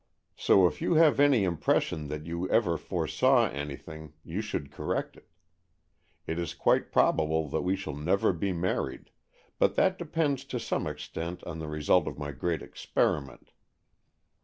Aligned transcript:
So 0.35 0.65
if 0.65 0.81
you 0.81 0.95
have 0.95 1.19
any 1.19 1.43
impres 1.43 1.81
sion 1.81 2.07
that 2.07 2.25
you 2.25 2.49
ever 2.49 2.75
foresaw 2.75 3.47
anything 3.49 4.13
you 4.23 4.41
should 4.41 4.71
correct 4.71 5.15
it. 5.15 5.29
It 6.25 6.39
is 6.39 6.55
quite 6.55 6.91
probable 6.91 7.47
that 7.49 7.61
we 7.61 7.75
shall 7.75 7.95
never 7.95 8.33
be 8.33 8.51
married, 8.51 9.11
but 9.59 9.75
that 9.75 9.99
depends 9.99 10.43
to 10.45 10.59
some 10.59 10.87
extent 10.87 11.43
on 11.43 11.59
the 11.59 11.67
result 11.67 12.07
of 12.07 12.17
my 12.17 12.31
great 12.31 12.63
experiment. 12.63 13.51